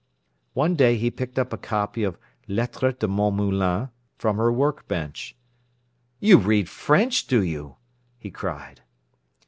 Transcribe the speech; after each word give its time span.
One 0.53 0.73
day 0.75 0.97
he 0.97 1.11
picked 1.11 1.37
up 1.37 1.53
a 1.53 1.59
copy 1.59 2.01
of 2.01 2.17
Lettres 2.47 2.95
de 2.95 3.07
mon 3.07 3.35
Moulin 3.35 3.89
from 4.17 4.37
her 4.37 4.51
work 4.51 4.87
bench. 4.87 5.35
"You 6.19 6.39
read 6.39 6.67
French, 6.67 7.27
do 7.27 7.43
you?" 7.43 7.75
he 8.17 8.31
cried. 8.31 8.81